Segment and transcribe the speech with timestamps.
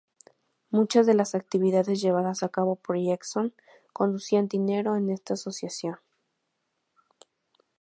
[0.71, 3.53] Muchas de las actividades llevadas a cabo por Jackson
[3.93, 5.97] conducían dinero en esta asociación.